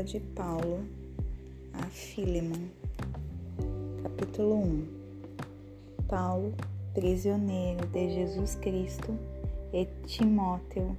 [0.00, 0.82] Carta de Paulo
[1.74, 2.68] a Filemon,
[4.02, 4.86] capítulo 1
[6.08, 6.54] Paulo,
[6.94, 9.14] prisioneiro de Jesus Cristo,
[9.72, 10.96] e Timóteo,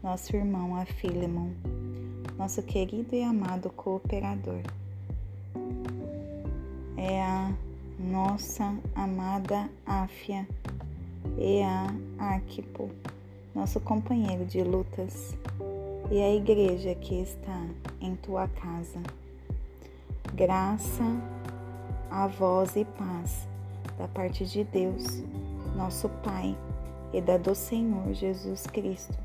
[0.00, 1.50] nosso irmão a Filemon,
[2.38, 4.60] nosso querido e amado cooperador.
[6.96, 7.52] É a
[7.98, 10.46] nossa amada Áfia
[11.36, 12.90] e a Arquipo,
[13.54, 15.36] nosso companheiro de lutas
[16.10, 17.66] e a igreja que está
[18.00, 19.00] em tua casa.
[20.34, 21.04] Graça
[22.10, 23.48] a vós e paz
[23.98, 25.22] da parte de Deus,
[25.74, 26.56] nosso Pai,
[27.12, 29.16] e da do Senhor Jesus Cristo.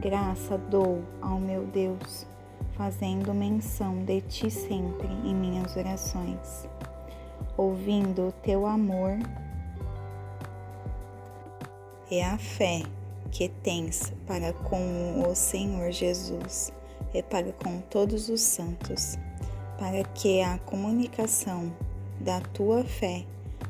[0.00, 2.26] Graça dou ao meu Deus,
[2.72, 6.68] fazendo menção de ti sempre em minhas orações,
[7.56, 9.18] ouvindo o teu amor
[12.10, 12.82] e a fé
[13.32, 16.70] que tens para com o Senhor Jesus
[17.14, 19.18] e para com todos os santos,
[19.78, 21.72] para que a comunicação
[22.20, 23.24] da tua fé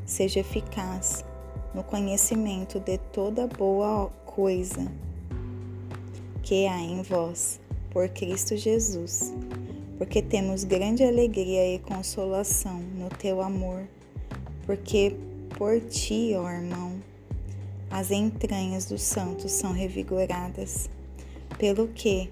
[0.04, 1.24] seja eficaz
[1.72, 4.90] no conhecimento de toda boa coisa
[6.42, 9.32] que há em vós, por Cristo Jesus,
[9.96, 13.84] porque temos grande alegria e consolação no teu amor,
[14.66, 15.14] porque
[15.56, 17.00] por ti, ó irmão,
[17.92, 20.88] as entranhas dos santos são revigoradas,
[21.58, 22.30] pelo que,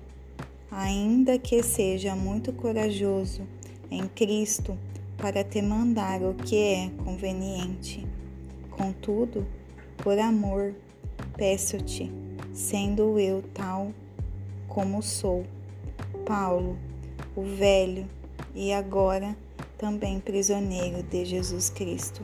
[0.71, 3.43] ainda que seja muito corajoso
[3.91, 4.75] em Cristo
[5.19, 8.07] para te mandar o que é conveniente,
[8.71, 9.47] contudo,
[9.99, 10.75] por amor,
[11.37, 12.11] peço-te,
[12.55, 13.93] sendo eu tal
[14.67, 15.45] como sou,
[16.25, 16.79] Paulo,
[17.37, 18.09] o velho
[18.55, 19.37] e agora
[19.77, 22.23] também prisioneiro de Jesus Cristo.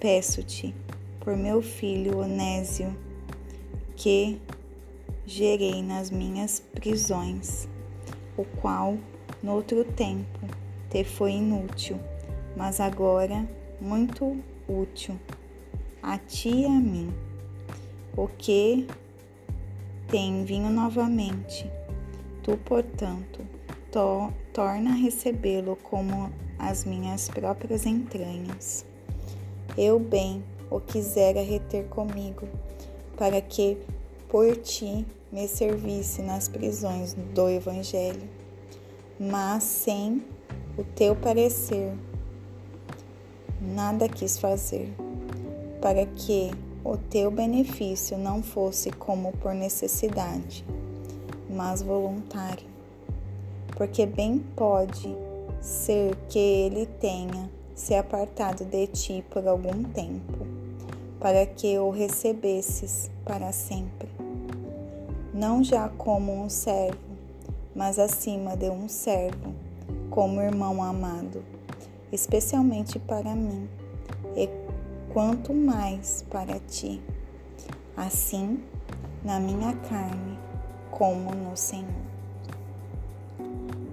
[0.00, 0.74] Peço-te,
[1.20, 2.96] por meu filho Onésio,
[3.94, 4.40] que
[5.26, 7.68] gerei nas minhas prisões,
[8.36, 8.96] o qual,
[9.42, 10.40] noutro tempo,
[10.88, 12.00] te foi inútil,
[12.56, 13.48] mas agora
[13.80, 14.36] muito
[14.68, 15.18] útil
[16.02, 17.12] a ti e a mim,
[18.16, 18.86] o que
[20.08, 21.70] tem vinho novamente.
[22.42, 23.46] Tu, portanto,
[23.92, 28.84] to, torna a recebê-lo como as minhas próprias entranhas.
[29.76, 32.46] Eu bem o quisera reter comigo,
[33.16, 33.76] para que
[34.28, 38.28] por ti me servisse nas prisões do Evangelho,
[39.18, 40.24] mas sem
[40.78, 41.92] o teu parecer
[43.60, 44.88] nada quis fazer,
[45.80, 46.50] para que
[46.84, 50.64] o teu benefício não fosse como por necessidade,
[51.50, 52.66] mas voluntário,
[53.76, 55.14] porque bem pode
[55.60, 60.59] ser que ele tenha se apartado de ti por algum tempo
[61.20, 64.08] para que o recebesses para sempre.
[65.34, 66.98] Não já como um servo,
[67.76, 69.54] mas acima de um servo,
[70.08, 71.44] como irmão amado,
[72.10, 73.68] especialmente para mim,
[74.34, 74.48] e
[75.12, 77.02] quanto mais para ti.
[77.94, 78.64] Assim,
[79.22, 80.38] na minha carne,
[80.90, 82.10] como no Senhor.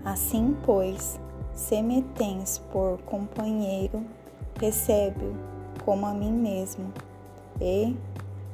[0.05, 1.19] Assim, pois,
[1.53, 4.01] se me tens por companheiro,
[4.57, 5.35] recebe-o
[5.83, 6.91] como a mim mesmo
[7.61, 7.95] e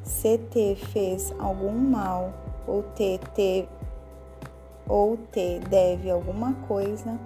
[0.03, 2.34] se te fez algum mal
[2.68, 3.68] ou te, te
[4.88, 7.18] ou te deve alguma coisa,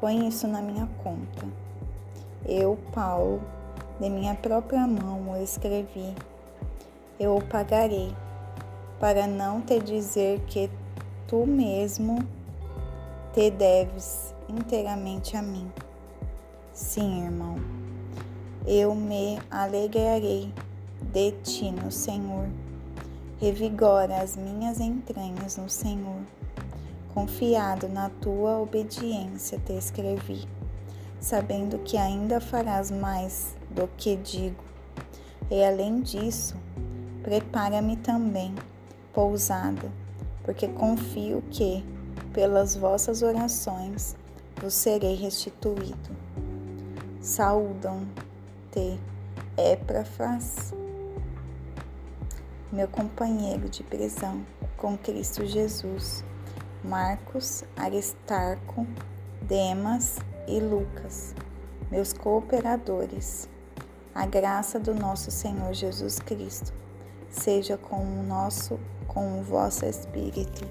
[0.00, 1.46] põe isso na minha conta.
[2.44, 3.40] Eu, Paulo,
[4.00, 6.14] de minha própria mão o escrevi.
[7.18, 8.14] Eu o pagarei,
[9.00, 10.70] para não te dizer que
[11.26, 12.18] tu mesmo
[13.32, 15.70] te deves inteiramente a mim.
[16.72, 17.56] Sim, irmão,
[18.66, 20.52] eu me alegrarei
[21.02, 22.48] de ti no Senhor.
[23.40, 26.20] Revigora as minhas entranhas no Senhor.
[27.14, 30.46] Confiado na tua obediência, te escrevi,
[31.20, 34.62] sabendo que ainda farás mais do que digo.
[35.50, 36.56] E além disso,
[37.22, 38.54] prepara-me também
[39.12, 39.90] pousada,
[40.44, 41.84] porque confio que,
[42.32, 44.16] pelas vossas orações,
[44.60, 46.10] vos serei restituído.
[47.20, 48.98] Saúdam-te,
[49.56, 50.72] Éprafas
[52.70, 54.44] meu companheiro de prisão
[54.76, 56.22] com Cristo Jesus,
[56.84, 58.86] Marcos, Aristarco,
[59.40, 61.34] Demas e Lucas,
[61.90, 63.48] meus cooperadores.
[64.14, 66.72] A graça do nosso Senhor Jesus Cristo
[67.30, 70.66] seja com o nosso, com o vosso espírito.